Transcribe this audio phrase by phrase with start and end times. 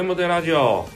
[0.00, 0.88] テモテラジオ。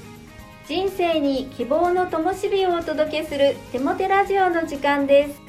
[0.66, 5.42] 人生に希望の灯火をお届けするテモテラジオの時間です。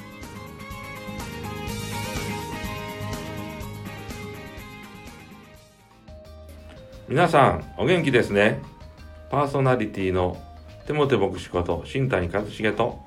[7.08, 8.60] 皆さんお元気ですね？
[9.29, 10.35] パーソナリティの
[10.85, 12.99] テモテ牧師こと新谷和重と。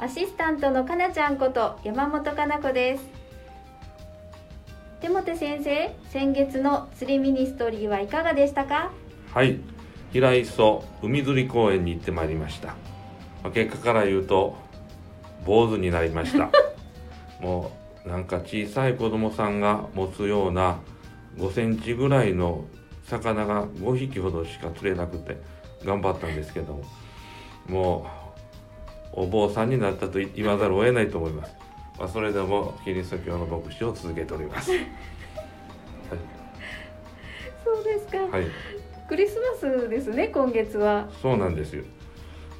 [0.00, 3.04] アシスタントのかなちゃんこと山本かな子です。
[5.00, 8.90] テモテ先生先月の釣りミニストリーはいかがでしたか？
[9.32, 9.60] はい。
[10.12, 12.68] 平磯海釣り公園に行ってまいりました。
[13.42, 14.56] まあ結果から言うと
[15.46, 16.50] 坊主になりました。
[17.40, 17.70] も
[18.04, 20.78] うなんか小さい子供さんが持つような
[21.38, 22.64] 5センチぐらいの
[23.04, 25.36] 魚が5匹ほどしか釣れなくて
[25.84, 26.82] 頑張ったんですけど
[27.68, 28.06] も。
[28.16, 28.20] う
[29.12, 31.52] お坊さんになったと言わざるを得ないと思います、
[31.98, 34.70] まあ、それでもキリスト教の牧師を続けております。
[37.64, 38.44] そうですか、はい、はい
[39.10, 41.08] クリスマスですね今月は。
[41.20, 41.82] そうなんですよ、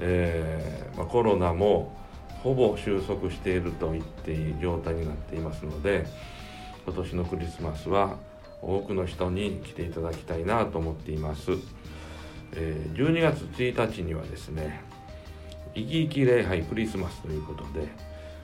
[0.00, 1.96] えーまあ、コロナも
[2.42, 6.06] ほぼ収束していると言っていい状態になっていますので
[6.84, 8.16] 今年のクリスマスは
[8.60, 11.52] 多くの人に来ていただきたいなと思っています、
[12.54, 14.80] えー12月1日にはですね
[15.76, 17.86] 生き生き礼拝クリスマスということで、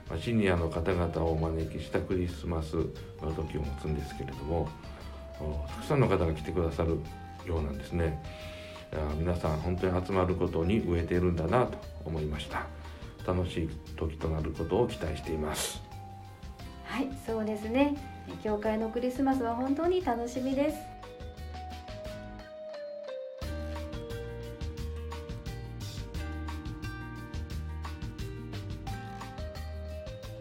[0.09, 4.69] まシニアの方々をお招きしたクリスマスの時を持つんですけれども
[5.67, 6.99] たくさんの方が来てくださる
[7.47, 8.21] ようなんですね。
[9.17, 12.65] 皆さん本当に集まることに飢えているんだなと思いました。
[13.25, 15.81] 楽しい時となることを期待しています。
[16.85, 17.97] はいそうですね。
[18.43, 20.77] 教会のクリスマスは本当に楽しみです。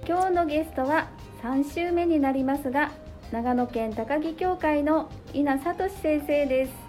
[0.07, 1.09] 今日のゲストは
[1.43, 2.93] 3週目になりますが
[3.33, 6.86] 長野県高木教会の稲聡先生です。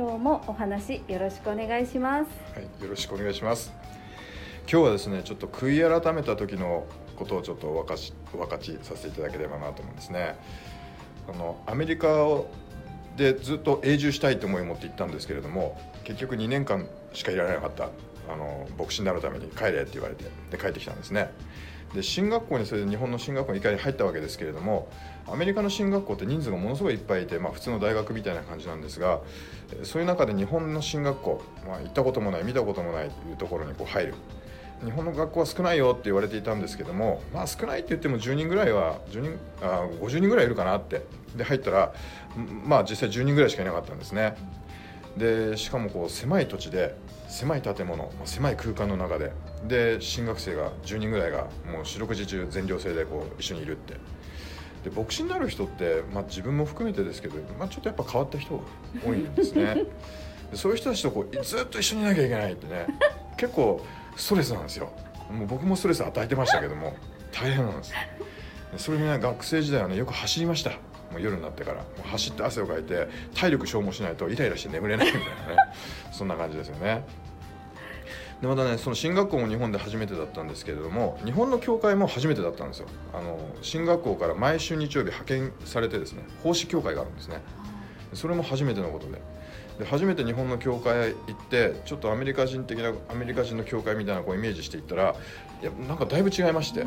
[0.00, 3.70] 今日もお話よろしくお願いしますはい、よろしくお願いします。
[4.60, 10.36] 今日はですね、ちょっと悔い改めた時のことをちょっとお分かし分かちさせていただければなと思うんですね。
[11.28, 12.48] あのアメリカを
[13.18, 17.90] でずっと永住したいと思いを持って行ったんですけれども、結局2年間しかいられなかった。
[18.32, 21.30] あの牧師になるために帰れって言われてで帰ってきたんですね。
[21.94, 24.88] で進学校にそれで日本の進学校に1回入ったわけですけれども
[25.26, 29.20] アメリカの進学校って人数がものすごいいっぱいいて、まあ、普通の大学みたいな感じなんですが
[29.82, 34.14] そういう中で日本の進学校、まあ、行ったこともない見たこともないというところにこう入る。
[34.84, 41.02] 日本の学校は少ないよって言われていたんですけどもまあ少ないって言っても10人ぐらいは10人あ50人ぐらいいるかなって。
[41.36, 41.92] で入ったら
[42.64, 44.36] まあ実際10人ぐらいしかいなかったんですね。
[45.16, 46.94] でしかもこう狭い土地で
[47.28, 49.32] 狭い建物まあ狭い空間の中で
[49.68, 53.94] で進学生が10人ぐらいがもう四六時中全寮制でこう一緒にいるって。
[54.84, 58.62] で牧師になる人って、まあ、自分も含めてですけど、まあ、ちょっとやっぱ変わった人が
[59.04, 59.84] 多いんですね。
[60.50, 62.86] でそういう人たちとこうずっと一緒にいなきゃいけないってね。
[63.36, 63.84] 結構
[64.16, 64.90] ストレスなんですよ。
[65.30, 66.96] もう僕もストレス与えてましたけども
[67.30, 67.92] 大変なんです。
[68.72, 70.70] でそれにね学生時代はねよく走りました。
[71.10, 71.78] もう夜になってから。
[71.78, 75.72] もう走って汗をかいて体力消耗しないとイライラして眠れないみたいなね。
[76.10, 77.04] そんな感じですよね
[78.40, 82.88] でまたねその進学校も日本で初めてだったんですけれども日本の教会も初めてだったんですよ。
[83.12, 87.42] あの進学校から毎週日曜日派遣されてですね奉仕教会があるんですね。
[88.14, 89.20] それも初めてのことで。
[89.78, 95.14] で初めて日本の教会へ行ってちょっとアメリカ人的なアメリカ人の教会みたいなこうイメージしていったら
[95.62, 96.84] いやなんかだいぶ違いまして。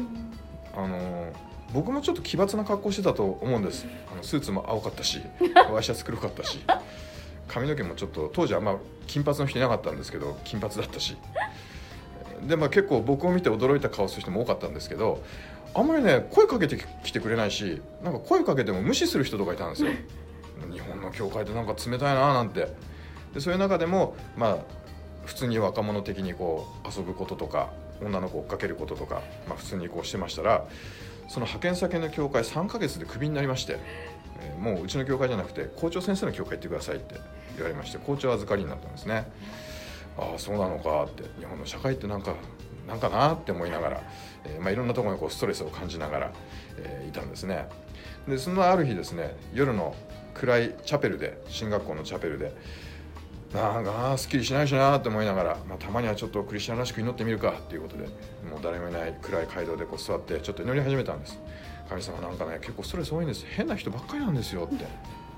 [0.76, 1.32] あの
[1.74, 3.88] 僕もちょっと奇抜な格好してたと思うんです。
[4.12, 5.22] あのスーツも青かったし
[5.72, 6.60] ワイシャツ黒かったし
[7.48, 8.78] 髪の毛もちょっと当時あんま
[9.08, 11.18] 金髪の人いなかったんですけど金髪だったし。
[12.48, 15.24] でまあ結構僕を見て驚いた顔する人も多かったんですけど
[15.74, 19.92] あんまりね声かけてきてくれないしなんか声かけても無視する人とかいたんですよ。
[20.72, 22.68] 日本の教会ってなんか冷たいななんて。
[23.34, 24.58] でそういう中でもまあ
[25.26, 27.72] 普通に若者的にこう遊ぶこととか
[28.02, 30.66] 女の子を追っかけることとか、まあ、普通にこうしてましたら
[31.30, 33.80] その派遣先の教会3ヶ月でクビになりまして、
[34.44, 37.16] えーもううちの教会じゃなくて校長先生の教会行ってくださいって
[37.56, 39.32] 言われまして校長預かりになったんですね。
[40.18, 42.36] ああそうなのかって日本の社会ってなんか
[42.88, 44.04] なんかなって思いながら、
[44.46, 46.34] えーまあ、いろんなところにこうストレスを感じながら、
[46.78, 47.68] えーいたんですね。
[48.28, 49.96] でそんなある日ですね夜の
[50.34, 52.54] 暗いチャペルで進学校のチャペルで
[53.54, 58.06] なんかすっきりしないしなって思いながら、まあ、たまにはちょっとクリスチャンらしく祈ってみるかっていうことで
[58.50, 61.40] もう誰もいない暗い街道でこう座ってちょっと祈り始めたんです。
[61.90, 63.46] 神様なんかね結構ストレス多いんです。
[63.46, 64.86] 変な人ばっかりなんですよって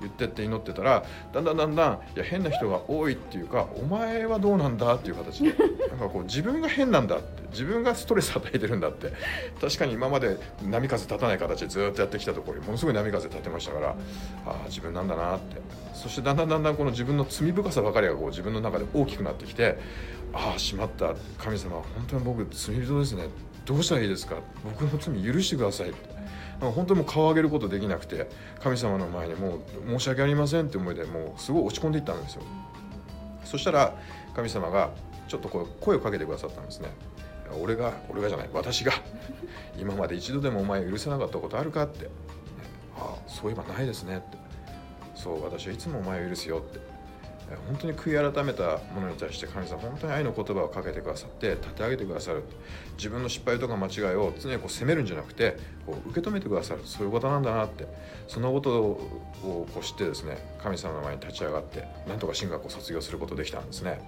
[0.00, 4.94] 言ってって祈ってたらだんだんだんだんいや変な人が多いっていうかお前はどうなんだ？
[4.94, 5.54] っていう形で
[5.88, 9.12] なんかこう自分が変なんだって自分がストレス与えてるんだって
[9.60, 13.94] 確かに今まで波風立たない形でずっとやってきたところにものすごい波風立てましたからあ
[14.50, 15.56] あ自分なんだなって。
[15.94, 19.78] そしてだんだんだんだんこの自分の罪深さばかりがこう自分の中で大きくなってきて
[20.34, 21.14] ああしまった。
[21.38, 23.28] 神様本当に僕罪人ですね。
[23.64, 24.36] どうしたらいいですか？
[24.62, 26.15] 僕の罪許してくださいって。
[26.60, 28.28] 本当にもう顔を上げることできなくて
[28.62, 29.60] 神様の前にもう
[29.98, 32.42] 申し訳ありませんって思いでもうすごい落ち込んでいったんですよ。
[33.44, 33.94] そしたら
[34.34, 34.90] 神様が
[35.28, 36.88] ちょっと声をかけてくださったんですね。
[37.60, 38.92] 俺が俺がじゃない私が
[39.78, 42.08] 今まで一度でもお前許せなかったことあるかって。
[42.98, 44.38] ああそういえばないですねって。
[45.14, 46.95] そう私はいつもお前を許すよって。
[47.66, 52.42] 本当に悔い改めたものに対して神様本当に愛の言葉をかけてくださって立て上げてくださる。
[52.96, 55.56] 自分の失敗とか間違いを常にこう責めるんじゃなくて
[55.86, 56.80] こう受け止めてくださる。
[56.84, 57.86] そういうことなんだなって。
[58.26, 64.00] そのことをこう知ってですね神様の前に立ち上がってなんとか進学を卒業することできたんですね。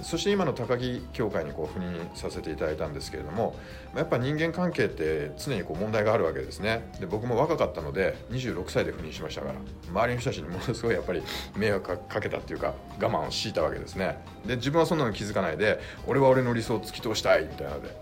[0.00, 3.54] そして今の高木教会にこう赴任させていただいたんですけれども
[3.94, 6.90] やっぱ人間関係って常にこう問題があるわけですね。
[6.98, 9.54] で僕も若かったので26歳で赴任しましたから
[9.90, 11.22] 周りの人たちにものすごいやっぱり
[11.56, 14.18] 迷惑かけたっていうか我慢を強いたわけですね。
[14.46, 17.96] で自分はそんなの気づかないで俺は俺の理想を突き通したいみたいなので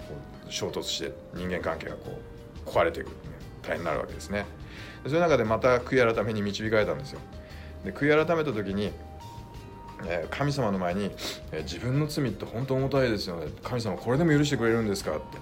[0.48, 2.18] 衝突して人間関係がこ
[2.66, 3.10] う壊れていく
[3.62, 4.46] 大変になるわけですね。
[5.04, 7.20] そういう中でまた悔い改めに導かれたんですよ。
[7.84, 8.92] で悔い改めた時に
[10.06, 11.10] え神様の前に、
[11.52, 13.46] え自分の罪って本当重たいですよね。
[13.62, 15.38] 神様これでも許してくれるんですかって。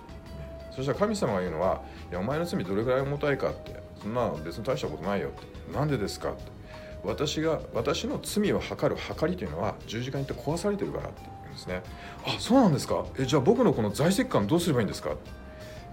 [0.75, 5.47] そしたら神様が言うのは「いやお前の罪どれぐらい重たいか」って「そんな別に大したことないよ」って
[5.77, 6.43] 「なんでですか?」って。
[7.05, 11.23] 私が私の罪を測る測りというのは十字架に行って壊されてるからって。
[11.23, 11.83] 言うんですね。
[12.27, 13.05] あそうなんですか。
[13.19, 15.11] えじゃあ僕のこの在籍感どうすればいいんですか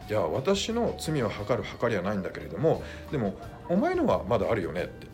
[0.07, 3.33] いや私の罪を測る測りはないんだけれどもでも
[3.69, 5.07] お前のはまだあるよねって。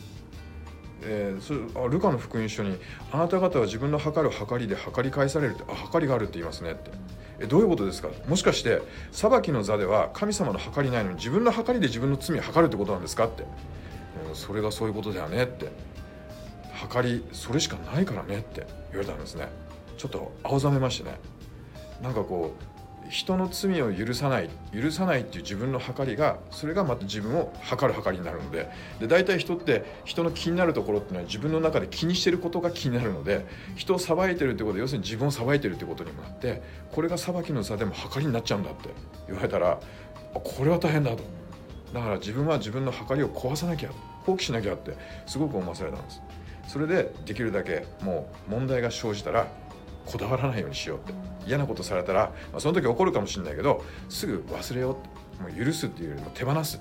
[1.04, 1.42] えー、
[1.74, 2.78] そあルカの福音書に
[3.12, 6.92] 「あなた方は自分の測る測りで測り返される」って「あ測りがある」って言いますねって。
[7.40, 8.10] えどういうことですか？
[8.28, 8.82] もしかして
[9.12, 13.44] 裁きの座では神様の測りないのに自分の測りで自分の罪を測るってことなんですかって、
[14.30, 15.72] うん、それがそういうことだよねって。
[16.74, 19.50] 測りそれしかないからねって言われたんですね。
[19.98, 21.20] ちょっと青ざめましてね。
[22.02, 22.64] なんかこう
[23.12, 28.72] 人の罪を許さない許さないっていう自分の計りがそれがまた自分を測る計りになるので
[29.02, 36.62] で大体人って人の気になるところっていうのは自分の中で気にしてることが気になるので人を裁いてるってことは要するに自分を裁いてるってことにもなって
[36.94, 38.90] これが裁きの差でも計りになっちゃうんだって
[39.28, 39.78] 言われたら
[40.34, 41.24] これは大変だと。
[41.94, 43.90] だから自分は自分の計りを壊さなきゃ
[44.24, 44.96] 放棄しなきゃって
[45.28, 46.22] すごく思わされたんです。
[46.70, 49.48] それでできるだけもう問題が生じたら
[50.06, 51.14] こだわらないようにしようって
[51.48, 56.80] 嫌なことされたら、まあ、その時怒るかもしれないけどすぐ忘れようってもう許すっていうよりも手放す。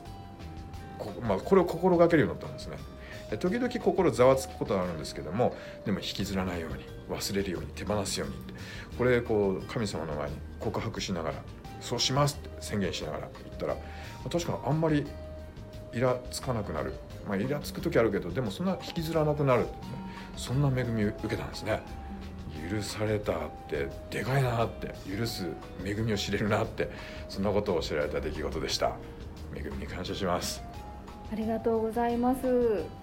[0.98, 2.76] こ,、まあ、これを心がけるようになったんですね。
[3.30, 5.54] で時々心ざわつくことがあるんですけども
[5.86, 8.54] でも引きずらないように忘れるように手放すようにって。
[8.98, 11.36] これこう神様の前に告白しながら
[11.80, 13.76] そうしますって宣言しながら言ったら
[14.30, 15.06] 確かにあんまり
[15.92, 16.92] イラつかなくなる。
[17.26, 19.76] まあイラつく時あるけどでもそんな引きずらなくなるって、ね、
[20.36, 21.80] そんな恵みを受けたんですね。
[22.70, 23.36] 許されたっ
[23.68, 25.48] てでかいなって許す
[25.84, 26.90] 恵みを知れるなって
[27.28, 28.96] そんなことを知られた出来事でした。
[29.54, 30.62] 恵みに感謝します。
[31.32, 33.00] ありがとうございます。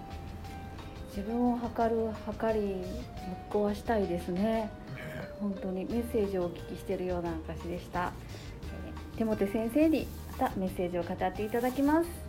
[1.18, 2.84] 自分を測る測りぶっ
[3.50, 4.70] 壊したいですね、ね、
[5.40, 8.12] 本当にメッセージをお聞きしているような証でした、
[9.14, 10.06] え手元先生に
[10.38, 12.27] またメッセージを語っていただきます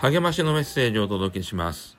[0.00, 1.98] 励ましのメッセージをお届けします。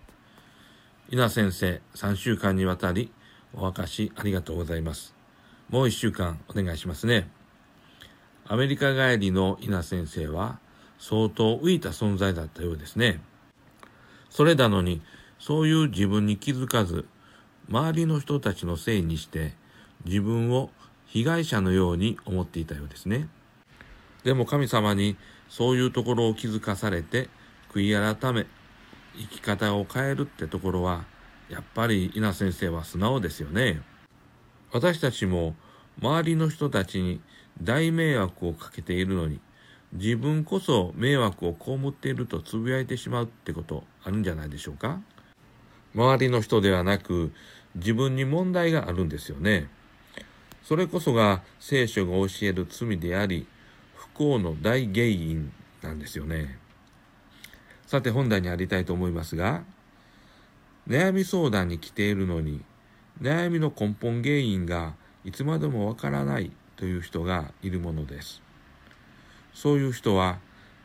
[1.10, 3.12] 稲先生、3週間にわたり
[3.53, 5.13] お明かしありがとうございます。
[5.70, 7.29] もう1週間お願いしますね。
[8.48, 10.60] アメリカ帰りの稲先生は
[10.98, 13.20] 相当浮いた存在だったようですね。
[14.29, 15.01] それなのに、
[15.38, 17.06] そういう自分に気づかず、
[17.70, 19.51] 周りの人たちのせいにして
[20.06, 20.70] 自分を
[21.08, 23.27] 被害者のように思っていたようですね。
[24.24, 25.18] でも神様に
[25.50, 27.27] そういうところを気づかされて
[27.74, 28.46] 悔い改め、
[29.16, 31.06] 生き方を変えるってところは、
[31.50, 33.82] やっぱり稲先生は素直ですよね。
[34.72, 35.56] 私たちも
[36.02, 37.22] 周りの人たちに
[37.62, 39.40] 大迷惑をかけているのに、
[39.94, 45.02] 自分こそ迷惑を被っているとつぶやいてしまうってことあるんじゃないでしょうか
[45.96, 47.32] 周りの人ではなく
[47.74, 49.68] 自分に問題があるんですよね。
[50.64, 53.48] それこそが聖書が教える罪であり、
[53.96, 56.60] 不幸の大原因なんですよね。
[57.89, 59.63] さて本題にありたいと思いますが、
[60.88, 62.62] 悩み相談に来ているのに、
[63.19, 64.93] 悩みの根本原因が
[65.25, 68.43] いつまでもわからないという人がいるものです。
[69.55, 70.38] そういう人は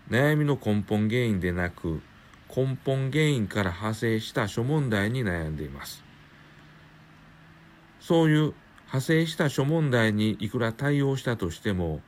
[0.08, 2.00] 悩みの根本原因でなく
[2.49, 6.02] 根本原因から派生した諸問題に悩んでいます。
[8.00, 8.54] そういう
[8.87, 12.00] 派生した諸問題にいくら対応したとしても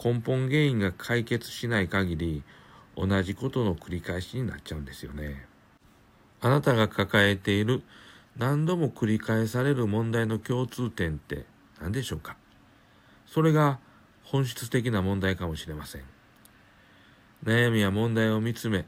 [0.00, 2.44] 根本原因が解決しない限り
[3.00, 5.46] 同じことの繰り返しになっちゃうんですよね。
[6.40, 7.82] あなたが抱えている
[8.36, 11.44] 何度も繰り返される問題の共通点って
[11.80, 12.36] 何でしょうか？
[13.26, 13.78] それが
[14.24, 16.02] 本質的な問題かもしれません。
[17.44, 18.84] 悩みや問題を見つめ、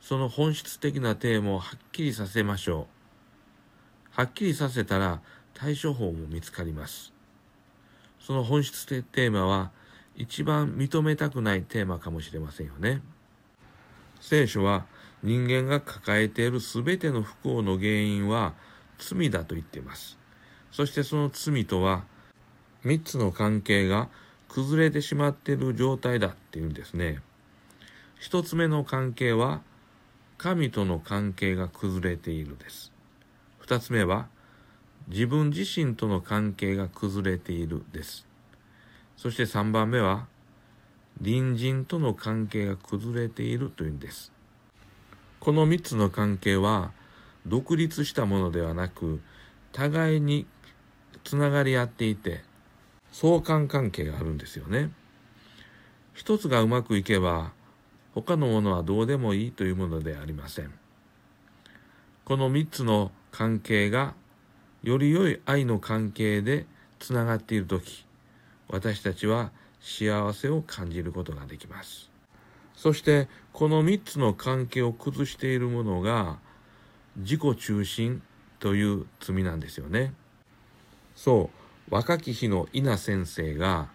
[0.00, 2.88] その本質的なテーマをはっきりさせましょ
[4.16, 4.20] う。
[4.20, 5.20] はっきりさせたら
[5.52, 7.12] 対処法も見つかります。
[8.18, 9.70] その本質的テーマは
[10.16, 13.02] 一番認めたくないテーマかもしれませんよね。
[14.22, 14.86] 聖書は
[15.24, 18.54] 人間が抱えているすべての不幸の原因は
[18.96, 20.16] 罪だと言っています。
[20.70, 22.04] そしてその罪とは
[22.84, 24.08] 三つの関係が
[24.48, 27.20] 崩れてしまっている状態だっていうんですね。
[28.20, 29.60] 一つ目の関係は
[30.38, 32.92] 神との関係が崩れているです。
[33.58, 34.28] 二つ目は
[35.08, 38.28] 自分自身との関係が崩れているです。
[39.16, 40.28] そして三番目は
[41.22, 44.32] 隣人との関係が崩れているというんです。
[45.38, 46.92] この三つの関係は
[47.46, 49.20] 独立したものではなく
[49.72, 50.46] 互いに
[51.24, 52.42] つながり合っていて
[53.12, 54.90] 相関関係があるんですよね。
[56.14, 57.52] 一つがうまくいけば
[58.14, 60.72] 他のものはどうでもいいというものでありません。
[62.24, 64.14] この三つの関係が
[64.82, 66.66] より良い愛の関係で
[66.98, 68.06] つながっているとき、
[68.68, 69.50] 私たちは
[69.82, 72.10] 幸せを感じることができます。
[72.74, 76.38] そしてこの3つの関係を崩しているものが
[77.16, 78.22] 自己中心
[78.58, 80.14] という罪なんですよね。
[81.14, 81.50] そ
[81.90, 83.88] う、若き日の稲先生が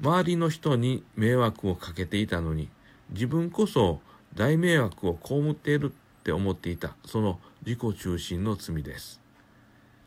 [0.00, 2.68] 周りの人に迷惑をかけていたのに
[3.10, 4.00] 自分こそ
[4.34, 9.20] 大迷惑を被っているって思っていたその自己中心の罪です。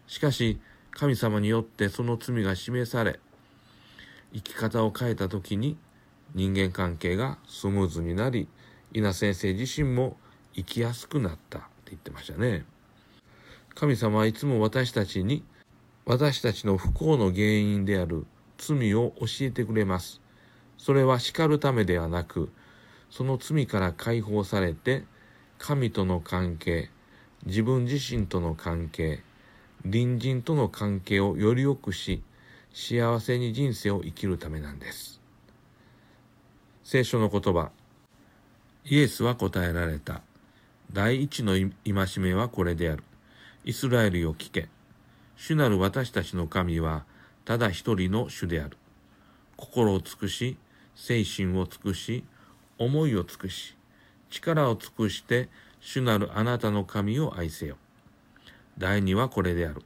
[0.08, 0.60] しかし
[0.92, 3.20] 神様によってその罪が示され
[4.36, 5.78] 生き方を変えた時に
[6.34, 8.50] 人間関係がスムーズになり
[8.92, 10.18] 稲先生自身も
[10.54, 12.66] 生きやすくなったって言ってましたね。
[13.74, 15.44] 神様はいつも私たちに
[16.06, 18.26] 私たちの不幸の原因である
[18.58, 20.22] 罪を教えてくれます。
[20.78, 22.50] それは叱るためではなく
[23.10, 25.06] その罪から解放されて
[25.58, 26.90] 神との関係
[27.46, 29.24] 自分自身との関係
[29.84, 32.22] 隣人との関係をより良くし
[32.78, 35.22] 幸せに人生を生きるためなんです。
[36.84, 37.72] 聖書の言葉、
[38.84, 40.22] イエスは答えられた。
[40.92, 41.72] 第一の戒
[42.20, 43.04] めはこれである。
[43.64, 44.68] イスラエルよ聞け。
[45.38, 47.06] 主なる私たちの神は、
[47.46, 48.76] ただ一人の主である。
[49.56, 50.58] 心を尽くし、
[50.96, 52.26] 精神を尽くし、
[52.78, 53.78] 思いを尽くし、
[54.30, 55.48] 力を尽くして、
[55.80, 57.78] 主なるあなたの神を愛せよ。
[58.78, 59.82] 第二はこれである。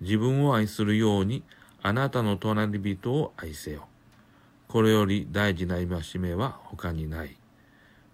[0.00, 1.44] 自分を愛するように
[1.82, 3.86] あなたの隣人を愛せよ。
[4.68, 5.86] これより大事な戒
[6.18, 7.36] めは他にない。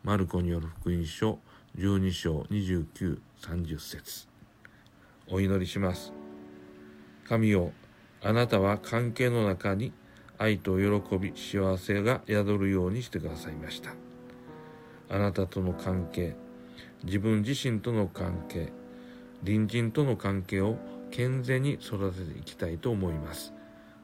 [0.05, 1.39] マルコによる福音書
[1.79, 4.27] 12章29、30節
[5.29, 6.13] お祈りします。
[7.27, 7.73] 神よ、
[8.23, 9.93] あなたは関係の中に
[10.39, 13.95] 愛と喜び、幸せが宿るようにしてくださいました。
[15.09, 16.37] あなたとの関係、
[17.05, 18.73] 自分自身との関係、
[19.45, 20.77] 隣人との関係を
[21.13, 23.53] 健全に育てていきたいと思います。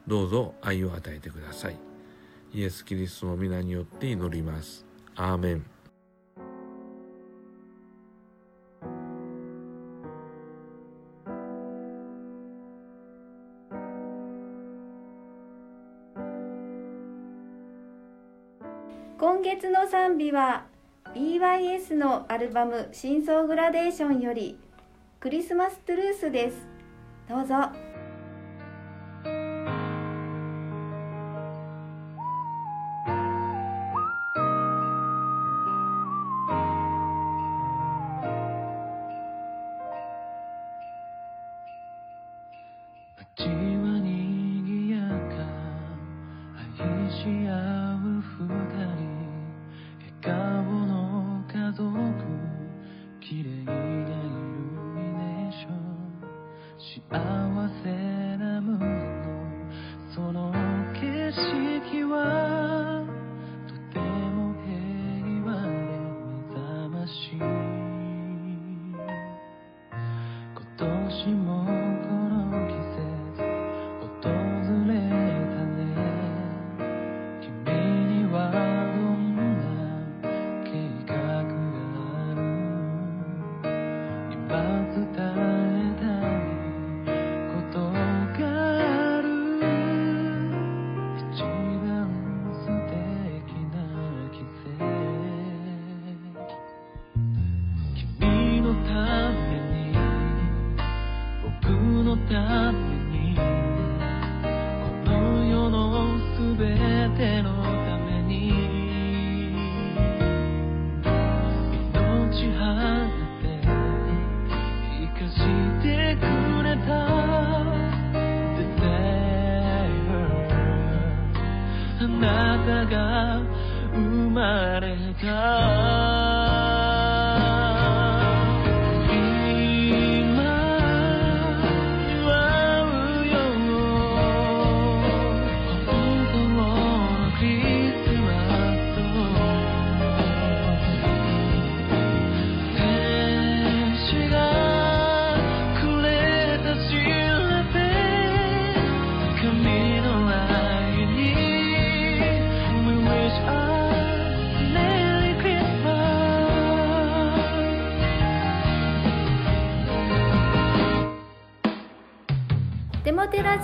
[0.07, 1.75] どうぞ愛を与えてください。
[2.53, 4.85] イエス・キリストの皆によって祈ります。
[5.15, 5.65] アーメン。
[19.17, 20.65] 今月の賛美は
[21.15, 24.57] BYS のアルバム「真相グラデーション」より
[25.19, 26.78] 「クリスマストゥルース」です
[27.29, 27.88] どうぞ。